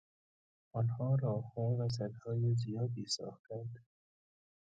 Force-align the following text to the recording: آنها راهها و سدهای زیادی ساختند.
آنها 0.73 1.15
راهها 1.15 1.61
و 1.61 1.89
سدهای 1.89 2.53
زیادی 2.55 3.05
ساختند. 3.05 3.85